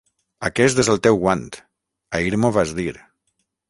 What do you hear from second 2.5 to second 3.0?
vas dir.